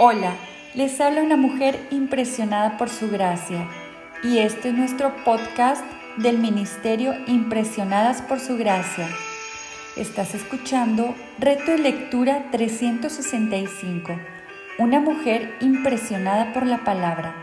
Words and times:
Hola, 0.00 0.36
les 0.74 1.00
habla 1.00 1.24
una 1.24 1.36
mujer 1.36 1.76
impresionada 1.90 2.78
por 2.78 2.88
su 2.88 3.10
gracia 3.10 3.68
y 4.22 4.38
este 4.38 4.68
es 4.68 4.74
nuestro 4.76 5.12
podcast 5.24 5.84
del 6.18 6.38
Ministerio 6.38 7.16
Impresionadas 7.26 8.22
por 8.22 8.38
su 8.38 8.56
gracia. 8.56 9.08
Estás 9.96 10.36
escuchando 10.36 11.16
Reto 11.40 11.72
de 11.72 11.78
Lectura 11.78 12.44
365, 12.52 14.16
una 14.78 15.00
mujer 15.00 15.56
impresionada 15.60 16.52
por 16.52 16.64
la 16.64 16.84
palabra. 16.84 17.34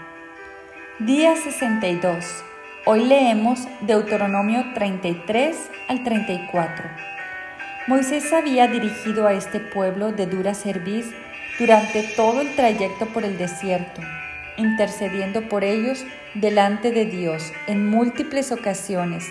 Día 1.00 1.36
62. 1.36 2.24
Hoy 2.86 3.04
leemos 3.04 3.68
Deuteronomio 3.82 4.64
33 4.74 5.58
al 5.90 6.06
34. 6.06 6.86
Moisés 7.88 8.32
había 8.32 8.70
dirigido 8.70 9.28
a 9.28 9.34
este 9.34 9.60
pueblo 9.60 10.14
de 10.14 10.26
dura 10.26 10.54
cerviz 10.54 11.14
durante 11.58 12.04
todo 12.04 12.42
el 12.42 12.54
trayecto 12.56 13.06
por 13.08 13.24
el 13.24 13.38
desierto, 13.38 14.02
intercediendo 14.58 15.48
por 15.48 15.64
ellos 15.64 16.04
delante 16.34 16.92
de 16.92 17.06
Dios 17.06 17.54
en 17.68 17.90
múltiples 17.90 18.52
ocasiones. 18.52 19.26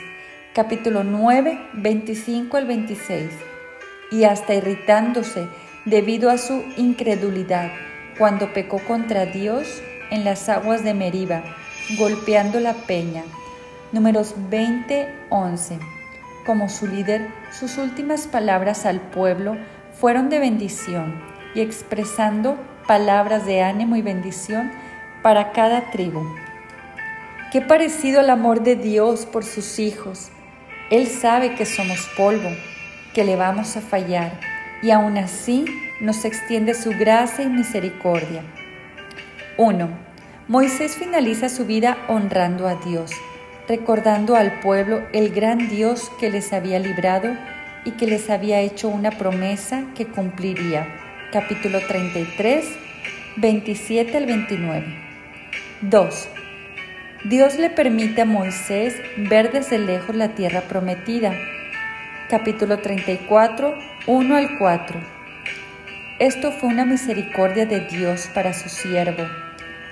Capítulo 0.54 1.04
9, 1.04 1.58
25 1.74 2.56
al 2.56 2.66
26. 2.66 3.30
Y 4.10 4.24
hasta 4.24 4.54
irritándose 4.54 5.48
debido 5.84 6.30
a 6.30 6.38
su 6.38 6.64
incredulidad 6.76 7.70
cuando 8.16 8.52
pecó 8.54 8.78
contra 8.78 9.26
Dios 9.26 9.82
en 10.10 10.24
las 10.24 10.48
aguas 10.48 10.82
de 10.82 10.94
Meriba, 10.94 11.42
golpeando 11.98 12.60
la 12.60 12.72
peña. 12.72 13.24
Números 13.92 14.34
20, 14.48 15.08
11. 15.28 15.78
Como 16.46 16.68
su 16.68 16.86
líder, 16.86 17.28
sus 17.58 17.76
últimas 17.76 18.26
palabras 18.26 18.86
al 18.86 19.00
pueblo 19.00 19.56
fueron 19.98 20.30
de 20.30 20.38
bendición 20.38 21.33
y 21.54 21.60
expresando 21.60 22.56
palabras 22.86 23.46
de 23.46 23.62
ánimo 23.62 23.96
y 23.96 24.02
bendición 24.02 24.70
para 25.22 25.52
cada 25.52 25.90
tribu. 25.90 26.22
Qué 27.52 27.60
parecido 27.60 28.20
el 28.20 28.30
amor 28.30 28.62
de 28.62 28.76
Dios 28.76 29.26
por 29.26 29.44
sus 29.44 29.78
hijos. 29.78 30.30
Él 30.90 31.06
sabe 31.06 31.54
que 31.54 31.64
somos 31.64 32.08
polvo, 32.16 32.50
que 33.14 33.24
le 33.24 33.36
vamos 33.36 33.76
a 33.76 33.80
fallar 33.80 34.40
y 34.82 34.90
aún 34.90 35.16
así 35.16 35.64
nos 36.00 36.24
extiende 36.24 36.74
su 36.74 36.90
gracia 36.90 37.44
y 37.44 37.48
misericordia. 37.48 38.42
1. 39.56 39.88
Moisés 40.48 40.96
finaliza 40.96 41.48
su 41.48 41.64
vida 41.64 41.96
honrando 42.08 42.66
a 42.68 42.74
Dios, 42.74 43.12
recordando 43.66 44.36
al 44.36 44.60
pueblo 44.60 45.02
el 45.12 45.30
gran 45.30 45.68
Dios 45.68 46.10
que 46.20 46.28
les 46.28 46.52
había 46.52 46.78
librado 46.80 47.30
y 47.84 47.92
que 47.92 48.06
les 48.06 48.28
había 48.28 48.60
hecho 48.60 48.88
una 48.88 49.12
promesa 49.12 49.84
que 49.94 50.06
cumpliría 50.06 51.03
capítulo 51.34 51.80
33, 51.80 52.64
27 53.34 54.16
al 54.16 54.24
29. 54.24 54.84
2. 55.80 56.28
Dios 57.24 57.58
le 57.58 57.70
permite 57.70 58.22
a 58.22 58.24
Moisés 58.24 58.94
ver 59.16 59.50
desde 59.50 59.80
lejos 59.80 60.14
la 60.14 60.28
tierra 60.36 60.60
prometida. 60.60 61.34
Capítulo 62.30 62.78
34, 62.78 63.74
1 64.06 64.36
al 64.36 64.58
4. 64.58 65.00
Esto 66.20 66.52
fue 66.52 66.68
una 66.68 66.84
misericordia 66.84 67.66
de 67.66 67.80
Dios 67.80 68.30
para 68.32 68.54
su 68.54 68.68
siervo, 68.68 69.24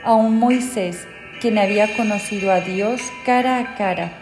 aun 0.05 0.39
Moisés, 0.39 1.09
quien 1.41 1.59
había 1.59 1.97
conocido 1.97 2.53
a 2.53 2.61
Dios 2.61 3.03
cara 3.27 3.59
a 3.59 3.75
cara. 3.75 4.13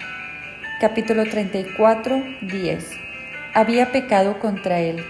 Capítulo 0.81 1.27
34, 1.27 2.25
10. 2.41 2.91
Había 3.53 3.93
pecado 3.93 4.39
contra 4.39 4.81
él 4.81 5.05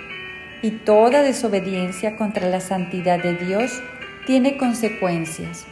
y 0.62 0.70
toda 0.72 1.22
desobediencia 1.22 2.16
contra 2.16 2.48
la 2.48 2.60
santidad 2.60 3.22
de 3.22 3.34
Dios 3.34 3.82
tiene 4.26 4.56
consecuencias. 4.56 5.66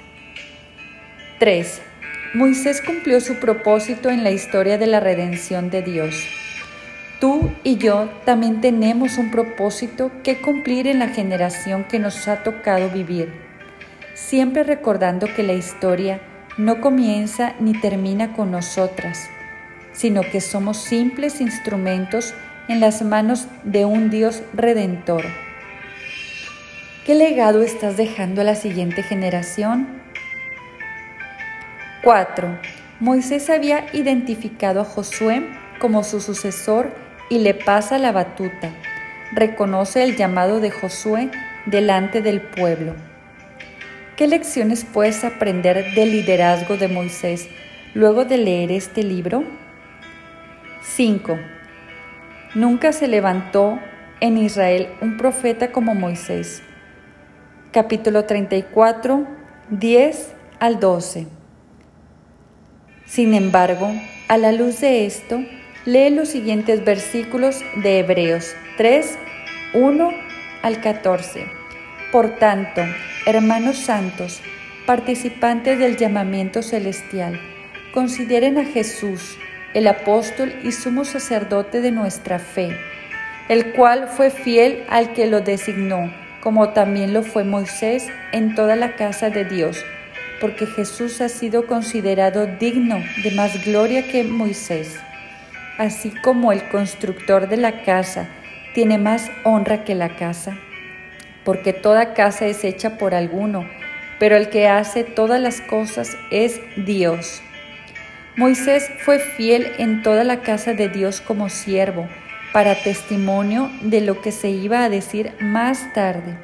3. 1.39 1.83
Moisés 2.34 2.83
cumplió 2.83 3.20
su 3.20 3.36
propósito 3.36 4.11
en 4.11 4.25
la 4.25 4.30
historia 4.30 4.79
de 4.79 4.86
la 4.86 5.01
redención 5.01 5.70
de 5.70 5.83
Dios. 5.83 6.27
Tú 7.20 7.51
y 7.64 7.77
yo 7.77 8.08
también 8.24 8.61
tenemos 8.61 9.18
un 9.18 9.30
propósito 9.30 10.11
que 10.23 10.40
cumplir 10.40 10.86
en 10.86 10.98
la 10.98 11.08
generación 11.08 11.84
que 11.84 11.98
nos 11.98 12.29
ha 12.29 12.42
tocado 12.42 12.90
vivir, 12.90 13.33
siempre 14.14 14.63
recordando 14.63 15.27
que 15.34 15.42
la 15.42 15.55
historia 15.55 16.20
no 16.58 16.80
comienza 16.80 17.55
ni 17.61 17.73
termina 17.73 18.34
con 18.34 18.51
nosotras, 18.51 19.29
sino 19.92 20.23
que 20.23 20.40
somos 20.40 20.77
simples 20.79 21.40
instrumentos 21.40 22.34
en 22.68 22.80
las 22.80 23.02
manos 23.02 23.48
de 23.64 23.84
un 23.84 24.11
Dios 24.11 24.42
redentor. 24.52 25.24
¿Qué 27.05 27.14
legado 27.14 27.62
estás 27.62 27.96
dejando 27.96 28.42
a 28.42 28.45
la 28.45 28.55
siguiente 28.55 29.02
generación? 29.02 29.89
4. 32.02 32.58
Moisés 33.01 33.48
había 33.48 33.86
identificado 33.95 34.83
a 34.83 34.84
Josué 34.84 35.42
como 35.78 36.05
su 36.05 36.20
sucesor 36.20 36.95
y 37.30 37.39
le 37.39 37.55
pasa 37.55 37.98
la 37.98 38.12
batuta. 38.12 38.70
Reconoce 39.33 40.02
el 40.02 40.17
llamado 40.17 40.61
de 40.61 40.70
Josué 40.70 41.30
delante 41.67 42.23
del 42.23 42.40
pueblo. 42.40 42.95
¿Qué 44.17 44.27
lecciones 44.27 44.84
puedes 44.84 45.24
aprender 45.24 45.95
del 45.95 46.11
liderazgo 46.11 46.77
de 46.77 46.89
Moisés 46.89 47.48
luego 47.95 48.24
de 48.24 48.39
leer 48.39 48.73
este 48.73 49.02
libro? 49.02 49.45
5. 50.83 51.39
Nunca 52.55 52.92
se 52.92 53.09
levantó 53.09 53.79
en 54.20 54.39
Israel 54.39 54.89
un 55.03 55.19
profeta 55.19 55.70
como 55.70 55.95
Moisés. 55.95 56.63
Capítulo 57.73 58.25
34, 58.25 59.27
10 59.69 60.35
al 60.58 60.81
12. 60.81 61.27
Sin 63.05 63.35
embargo, 63.35 63.91
a 64.29 64.39
la 64.39 64.53
luz 64.53 64.81
de 64.81 65.05
esto, 65.05 65.45
lee 65.85 66.08
los 66.08 66.31
siguientes 66.31 66.85
versículos 66.87 67.61
de 67.83 67.98
Hebreos 67.98 68.55
3, 68.79 69.19
1 69.75 70.11
al 70.63 70.81
14. 70.81 71.47
Por 72.11 72.37
tanto, 72.37 72.81
hermanos 73.27 73.77
santos, 73.77 74.41
participantes 74.87 75.79
del 75.79 75.98
llamamiento 75.98 76.63
celestial, 76.63 77.39
consideren 77.92 78.57
a 78.57 78.64
Jesús, 78.64 79.37
el 79.74 79.86
apóstol 79.86 80.55
y 80.62 80.73
sumo 80.73 81.05
sacerdote 81.05 81.80
de 81.80 81.90
nuestra 81.90 82.39
fe, 82.39 82.77
el 83.48 83.73
cual 83.73 84.08
fue 84.08 84.30
fiel 84.30 84.84
al 84.89 85.12
que 85.12 85.27
lo 85.27 85.40
designó, 85.40 86.12
como 86.42 86.70
también 86.70 87.12
lo 87.12 87.23
fue 87.23 87.45
Moisés 87.45 88.08
en 88.33 88.55
toda 88.55 88.77
la 88.77 88.96
casa 88.96 89.30
de 89.30 89.45
Dios, 89.45 89.84
porque 90.40 90.67
Jesús 90.67 91.20
ha 91.20 91.28
sido 91.28 91.67
considerado 91.67 92.46
digno 92.46 92.98
de 93.23 93.30
más 93.33 93.64
gloria 93.64 94.08
que 94.08 94.24
Moisés, 94.24 94.98
así 95.78 96.11
como 96.23 96.52
el 96.52 96.68
constructor 96.68 97.48
de 97.48 97.57
la 97.57 97.83
casa 97.83 98.28
tiene 98.74 98.98
más 98.98 99.30
honra 99.45 99.84
que 99.84 99.95
la 99.95 100.17
casa, 100.17 100.57
porque 101.45 101.73
toda 101.73 102.14
casa 102.14 102.46
es 102.46 102.64
hecha 102.64 102.98
por 102.98 103.14
alguno, 103.14 103.67
pero 104.18 104.36
el 104.36 104.48
que 104.51 104.68
hace 104.68 105.05
todas 105.05 105.40
las 105.40 105.61
cosas 105.61 106.17
es 106.30 106.61
Dios. 106.77 107.42
Moisés 108.39 108.89
fue 109.01 109.19
fiel 109.19 109.73
en 109.79 110.05
toda 110.05 110.23
la 110.23 110.43
casa 110.43 110.73
de 110.73 110.89
Dios 110.89 111.21
como 111.21 111.49
siervo, 111.49 112.07
para 112.53 112.81
testimonio 112.81 113.69
de 113.83 114.01
lo 114.01 114.21
que 114.21 114.31
se 114.31 114.49
iba 114.49 114.85
a 114.85 114.89
decir 114.89 115.33
más 115.41 115.93
tarde. 115.93 116.39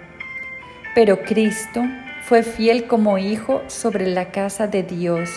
Pero 0.96 1.22
Cristo 1.22 1.84
fue 2.24 2.42
fiel 2.42 2.88
como 2.88 3.16
hijo 3.16 3.62
sobre 3.68 4.08
la 4.08 4.32
casa 4.32 4.66
de 4.66 4.82
Dios, 4.82 5.30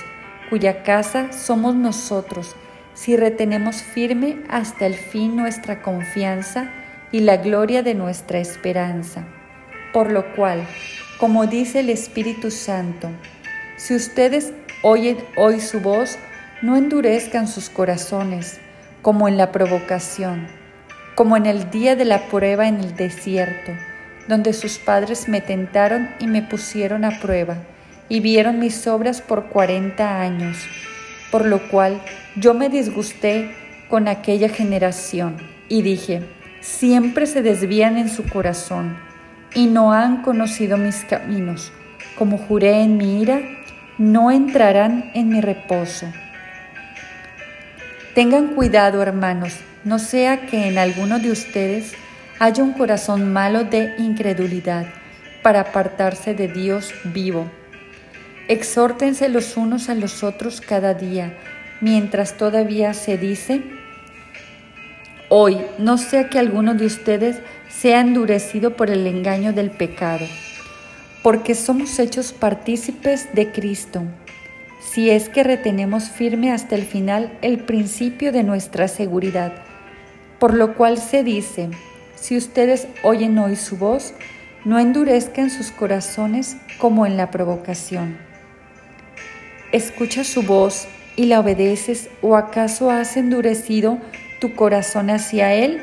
cuya 0.50 0.82
casa 0.82 1.32
somos 1.32 1.76
nosotros, 1.76 2.56
si 2.96 3.16
retenemos 3.16 3.84
firme 3.84 4.40
hasta 4.50 4.88
el 4.88 4.96
fin 4.96 5.36
nuestra 5.36 5.84
confianza 5.84 6.72
y 7.12 7.20
la 7.20 7.38
gloria 7.38 7.84
de 7.84 7.94
nuestra 7.94 8.40
esperanza. 8.40 9.28
Por 9.94 10.12
lo 10.12 10.34
cual, 10.34 10.66
como 11.20 11.46
dice 11.46 11.82
el 11.82 11.92
Espíritu 11.92 12.50
Santo, 12.50 13.12
si 13.76 13.94
ustedes 13.94 14.54
oyen 14.82 15.20
hoy 15.36 15.60
su 15.60 15.82
voz, 15.82 16.18
no 16.62 16.76
endurezcan 16.76 17.48
sus 17.48 17.70
corazones 17.70 18.60
como 19.04 19.28
en 19.28 19.38
la 19.38 19.52
provocación, 19.52 20.48
como 21.16 21.38
en 21.38 21.46
el 21.46 21.70
día 21.70 21.96
de 21.96 22.06
la 22.06 22.28
prueba 22.30 22.68
en 22.68 22.80
el 22.80 22.96
desierto, 22.96 23.72
donde 24.28 24.54
sus 24.54 24.80
padres 24.80 25.30
me 25.30 25.40
tentaron 25.40 26.10
y 26.20 26.28
me 26.28 26.42
pusieron 26.42 27.06
a 27.06 27.20
prueba, 27.20 27.58
y 28.10 28.22
vieron 28.22 28.60
mis 28.60 28.88
obras 28.88 29.22
por 29.22 29.50
cuarenta 29.50 30.20
años, 30.20 30.58
por 31.32 31.46
lo 31.46 31.70
cual 31.70 32.02
yo 32.36 32.54
me 32.54 32.70
disgusté 32.70 33.52
con 33.88 34.08
aquella 34.08 34.50
generación, 34.50 35.38
y 35.70 35.84
dije, 35.84 36.24
siempre 36.60 37.28
se 37.28 37.44
desvían 37.44 37.98
en 37.98 38.10
su 38.10 38.28
corazón, 38.28 38.98
y 39.54 39.68
no 39.68 39.94
han 39.94 40.24
conocido 40.24 40.78
mis 40.78 41.06
caminos, 41.06 41.72
como 42.18 42.38
juré 42.40 42.82
en 42.82 42.98
mi 42.98 43.22
ira, 43.22 43.42
no 44.00 44.32
entrarán 44.32 45.12
en 45.14 45.30
mi 45.30 45.40
reposo. 45.40 46.08
Tengan 48.18 48.56
cuidado, 48.56 49.04
hermanos, 49.04 49.54
no 49.84 50.00
sea 50.00 50.48
que 50.48 50.68
en 50.68 50.80
alguno 50.80 51.20
de 51.20 51.30
ustedes 51.30 51.94
haya 52.40 52.64
un 52.64 52.74
corazón 52.74 53.32
malo 53.32 53.64
de 53.64 53.94
incredulidad 54.00 54.88
para 55.44 55.60
apartarse 55.60 56.34
de 56.34 56.48
Dios 56.48 56.96
vivo. 57.04 57.48
Exhórtense 58.48 59.30
los 59.30 59.56
unos 59.56 59.90
a 59.90 59.94
los 59.94 60.24
otros 60.24 60.62
cada 60.62 60.96
día, 60.96 61.38
mientras 61.80 62.38
todavía 62.38 62.96
se 62.96 63.20
dice, 63.20 63.62
hoy 65.30 65.60
no 65.78 66.00
sea 66.00 66.28
que 66.28 66.40
alguno 66.40 66.74
de 66.74 66.88
ustedes 66.88 67.38
sea 67.70 68.02
endurecido 68.02 68.76
por 68.76 68.90
el 68.90 69.06
engaño 69.06 69.54
del 69.54 69.70
pecado, 69.70 70.26
porque 71.22 71.54
somos 71.54 72.00
hechos 72.00 72.34
partícipes 72.34 73.32
de 73.36 73.52
Cristo, 73.52 74.02
si 74.80 75.10
es 75.10 75.30
que 75.30 75.44
retenemos 75.44 76.10
firme 76.10 76.52
hasta 76.52 76.76
el 76.76 76.84
final 76.84 77.38
el 77.42 77.60
principio 77.60 78.32
de 78.32 78.44
nuestra 78.44 78.88
seguridad, 78.88 79.54
por 80.40 80.54
lo 80.54 80.76
cual 80.76 80.98
se 80.98 81.24
dice, 81.24 81.70
si 82.16 82.38
ustedes 82.38 82.88
oyen 83.04 83.38
hoy 83.38 83.56
su 83.56 83.78
voz, 83.78 84.14
no 84.66 84.80
endurezcan 84.80 85.50
sus 85.50 85.72
corazones 85.72 86.58
como 86.80 87.06
en 87.06 87.18
la 87.18 87.32
provocación 87.32 88.28
escuchas 89.72 90.28
su 90.28 90.44
voz 90.44 90.88
y 91.16 91.26
la 91.26 91.40
obedeces 91.40 92.10
o 92.22 92.36
acaso 92.36 92.92
has 92.92 93.18
endurecido 93.18 93.98
tu 94.40 94.56
corazón 94.56 95.10
hacia 95.10 95.54
Él? 95.54 95.82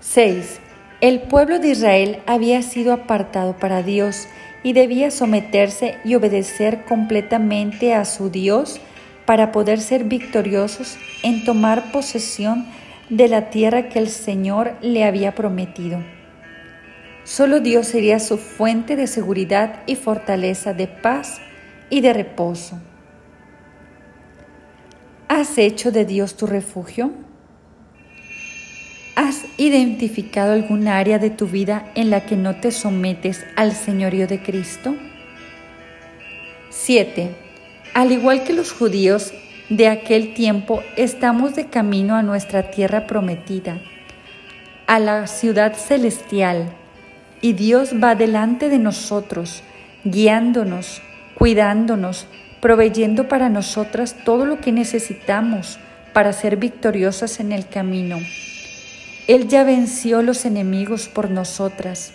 6. 0.00 0.60
El 1.00 1.22
pueblo 1.22 1.58
de 1.58 1.68
Israel 1.68 2.22
había 2.26 2.62
sido 2.62 2.92
apartado 2.92 3.56
para 3.56 3.82
Dios 3.82 4.28
y 4.64 4.72
debía 4.72 5.12
someterse 5.12 5.98
y 6.04 6.16
obedecer 6.16 6.84
completamente 6.86 7.94
a 7.94 8.04
su 8.04 8.30
Dios 8.30 8.80
para 9.26 9.52
poder 9.52 9.80
ser 9.80 10.04
victoriosos 10.04 10.96
en 11.22 11.44
tomar 11.44 11.92
posesión 11.92 12.66
de 13.10 13.28
la 13.28 13.50
tierra 13.50 13.88
que 13.88 13.98
el 14.00 14.08
Señor 14.08 14.74
le 14.80 15.04
había 15.04 15.34
prometido. 15.34 16.00
Solo 17.24 17.60
Dios 17.60 17.86
sería 17.86 18.18
su 18.18 18.38
fuente 18.38 18.96
de 18.96 19.06
seguridad 19.06 19.82
y 19.86 19.96
fortaleza 19.96 20.74
de 20.74 20.88
paz 20.88 21.40
y 21.90 22.00
de 22.00 22.12
reposo. 22.12 22.80
¿Has 25.28 25.56
hecho 25.58 25.92
de 25.92 26.04
Dios 26.04 26.36
tu 26.36 26.46
refugio? 26.46 27.12
¿Has 29.16 29.46
identificado 29.58 30.52
algún 30.52 30.88
área 30.88 31.20
de 31.20 31.30
tu 31.30 31.46
vida 31.46 31.88
en 31.94 32.10
la 32.10 32.26
que 32.26 32.36
no 32.36 32.56
te 32.56 32.72
sometes 32.72 33.46
al 33.54 33.72
señorío 33.72 34.26
de 34.26 34.42
Cristo? 34.42 34.96
7. 36.70 37.30
Al 37.94 38.10
igual 38.10 38.42
que 38.42 38.52
los 38.52 38.72
judíos 38.72 39.32
de 39.68 39.86
aquel 39.86 40.34
tiempo, 40.34 40.82
estamos 40.96 41.54
de 41.54 41.66
camino 41.66 42.16
a 42.16 42.22
nuestra 42.22 42.72
tierra 42.72 43.06
prometida, 43.06 43.80
a 44.88 44.98
la 44.98 45.28
ciudad 45.28 45.74
celestial 45.74 46.70
y 47.40 47.52
Dios 47.52 47.92
va 48.02 48.16
delante 48.16 48.68
de 48.68 48.80
nosotros, 48.80 49.62
guiándonos, 50.02 51.02
cuidándonos, 51.36 52.26
proveyendo 52.60 53.28
para 53.28 53.48
nosotras 53.48 54.16
todo 54.24 54.44
lo 54.44 54.60
que 54.60 54.72
necesitamos 54.72 55.78
para 56.12 56.32
ser 56.32 56.56
victoriosas 56.56 57.38
en 57.38 57.52
el 57.52 57.68
camino. 57.68 58.18
Él 59.26 59.48
ya 59.48 59.64
venció 59.64 60.20
los 60.20 60.44
enemigos 60.44 61.08
por 61.08 61.30
nosotras. 61.30 62.12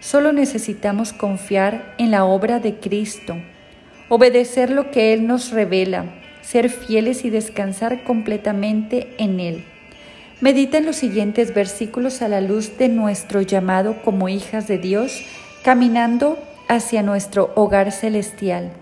Solo 0.00 0.32
necesitamos 0.32 1.12
confiar 1.12 1.94
en 1.98 2.10
la 2.10 2.24
obra 2.24 2.58
de 2.58 2.80
Cristo, 2.80 3.36
obedecer 4.08 4.70
lo 4.70 4.90
que 4.90 5.12
Él 5.12 5.28
nos 5.28 5.52
revela, 5.52 6.06
ser 6.42 6.68
fieles 6.68 7.24
y 7.24 7.30
descansar 7.30 8.02
completamente 8.02 9.14
en 9.18 9.38
Él. 9.38 9.64
Medita 10.40 10.78
en 10.78 10.86
los 10.86 10.96
siguientes 10.96 11.54
versículos 11.54 12.22
a 12.22 12.28
la 12.28 12.40
luz 12.40 12.76
de 12.76 12.88
nuestro 12.88 13.40
llamado 13.40 14.02
como 14.02 14.28
hijas 14.28 14.66
de 14.66 14.78
Dios, 14.78 15.24
caminando 15.62 16.38
hacia 16.68 17.04
nuestro 17.04 17.52
hogar 17.54 17.92
celestial. 17.92 18.72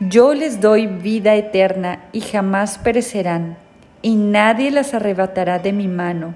Yo 0.00 0.34
les 0.34 0.60
doy 0.60 0.88
vida 0.88 1.36
eterna 1.36 2.08
y 2.12 2.20
jamás 2.20 2.78
perecerán, 2.78 3.58
y 4.02 4.16
nadie 4.16 4.72
las 4.72 4.92
arrebatará 4.92 5.60
de 5.60 5.72
mi 5.72 5.86
mano. 5.86 6.34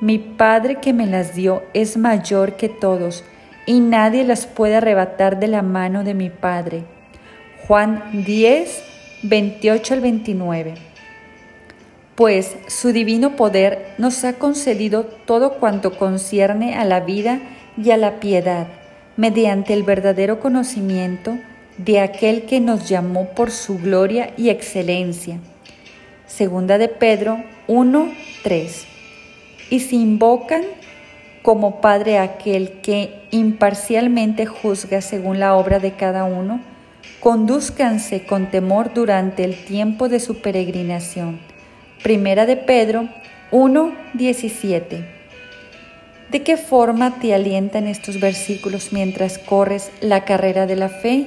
Mi 0.00 0.18
Padre 0.18 0.76
que 0.76 0.92
me 0.92 1.06
las 1.06 1.34
dio 1.34 1.62
es 1.74 1.96
mayor 1.96 2.56
que 2.56 2.68
todos, 2.68 3.24
y 3.66 3.80
nadie 3.80 4.24
las 4.24 4.46
puede 4.46 4.76
arrebatar 4.76 5.38
de 5.38 5.48
la 5.48 5.62
mano 5.62 6.04
de 6.04 6.14
mi 6.14 6.30
Padre. 6.30 6.84
Juan 7.66 8.24
10, 8.24 8.82
28 9.24 9.94
al 9.94 10.00
29 10.00 10.88
pues 12.18 12.56
su 12.66 12.90
divino 12.90 13.36
poder 13.36 13.94
nos 13.96 14.24
ha 14.24 14.32
concedido 14.32 15.04
todo 15.04 15.60
cuanto 15.60 15.96
concierne 15.96 16.74
a 16.74 16.84
la 16.84 16.98
vida 16.98 17.38
y 17.80 17.92
a 17.92 17.96
la 17.96 18.18
piedad, 18.18 18.66
mediante 19.16 19.72
el 19.72 19.84
verdadero 19.84 20.40
conocimiento 20.40 21.38
de 21.76 22.00
aquel 22.00 22.42
que 22.46 22.58
nos 22.58 22.88
llamó 22.88 23.28
por 23.36 23.52
su 23.52 23.78
gloria 23.78 24.32
y 24.36 24.48
excelencia. 24.48 25.38
Segunda 26.26 26.76
de 26.76 26.88
Pedro 26.88 27.40
1, 27.68 28.12
3. 28.42 28.97
Y 29.70 29.80
si 29.80 29.96
invocan 29.96 30.62
como 31.42 31.80
Padre 31.80 32.18
aquel 32.18 32.80
que 32.82 33.22
imparcialmente 33.30 34.46
juzga 34.46 35.00
según 35.00 35.38
la 35.38 35.54
obra 35.54 35.78
de 35.78 35.92
cada 35.92 36.24
uno, 36.24 36.60
conduzcanse 37.20 38.24
con 38.24 38.50
temor 38.50 38.92
durante 38.94 39.44
el 39.44 39.56
tiempo 39.64 40.08
de 40.08 40.20
su 40.20 40.40
peregrinación 40.40 41.40
Primera 42.02 42.46
de 42.46 42.56
Pedro 42.56 43.08
1:17. 43.50 45.04
¿De 46.30 46.42
qué 46.42 46.56
forma 46.56 47.18
te 47.18 47.34
alientan 47.34 47.88
estos 47.88 48.20
versículos 48.20 48.92
mientras 48.92 49.38
corres 49.38 49.90
la 50.00 50.24
carrera 50.24 50.66
de 50.66 50.76
la 50.76 50.88
fe? 50.88 51.26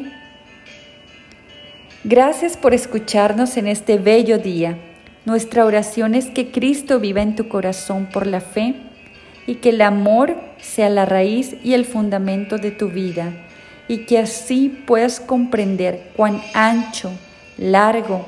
Gracias 2.05 2.55
por 2.55 2.73
escucharnos 2.73 3.57
en 3.57 3.67
este 3.67 3.97
bello 3.97 4.37
día. 4.37 4.77
Nuestra 5.25 5.65
oración 5.65 6.15
es 6.15 6.29
que 6.29 6.51
Cristo 6.51 6.99
viva 6.99 7.21
en 7.21 7.35
tu 7.35 7.47
corazón 7.47 8.07
por 8.11 8.25
la 8.25 8.41
fe 8.41 8.75
y 9.45 9.55
que 9.55 9.69
el 9.69 9.81
amor 9.81 10.35
sea 10.59 10.89
la 10.89 11.05
raíz 11.05 11.55
y 11.63 11.73
el 11.73 11.85
fundamento 11.85 12.57
de 12.57 12.71
tu 12.71 12.89
vida 12.89 13.31
y 13.87 14.05
que 14.05 14.17
así 14.17 14.83
puedas 14.87 15.19
comprender 15.19 16.11
cuán 16.15 16.41
ancho, 16.53 17.11
largo, 17.57 18.25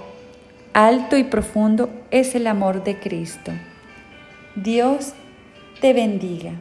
alto 0.73 1.17
y 1.17 1.23
profundo 1.23 1.89
es 2.11 2.35
el 2.35 2.47
amor 2.47 2.83
de 2.83 2.99
Cristo. 2.99 3.51
Dios 4.55 5.13
te 5.81 5.93
bendiga. 5.93 6.51